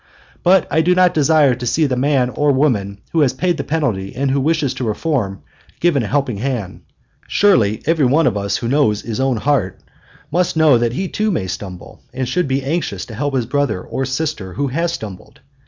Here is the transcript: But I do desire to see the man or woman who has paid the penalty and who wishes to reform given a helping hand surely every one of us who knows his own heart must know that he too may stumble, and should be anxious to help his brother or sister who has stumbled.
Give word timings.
But 0.41 0.67
I 0.71 0.81
do 0.81 0.95
desire 0.95 1.53
to 1.53 1.65
see 1.67 1.85
the 1.85 1.95
man 1.95 2.31
or 2.31 2.51
woman 2.51 3.01
who 3.11 3.19
has 3.19 3.33
paid 3.33 3.57
the 3.57 3.63
penalty 3.63 4.15
and 4.15 4.31
who 4.31 4.41
wishes 4.41 4.73
to 4.73 4.83
reform 4.83 5.43
given 5.79 6.01
a 6.01 6.07
helping 6.07 6.37
hand 6.37 6.81
surely 7.27 7.83
every 7.85 8.05
one 8.05 8.25
of 8.25 8.35
us 8.35 8.57
who 8.57 8.67
knows 8.67 9.03
his 9.03 9.19
own 9.19 9.37
heart 9.37 9.79
must 10.31 10.57
know 10.57 10.79
that 10.79 10.93
he 10.93 11.07
too 11.07 11.29
may 11.29 11.45
stumble, 11.45 12.01
and 12.15 12.27
should 12.27 12.47
be 12.47 12.63
anxious 12.63 13.05
to 13.05 13.13
help 13.13 13.35
his 13.35 13.45
brother 13.45 13.79
or 13.83 14.03
sister 14.05 14.53
who 14.53 14.69
has 14.69 14.91
stumbled. 14.91 15.39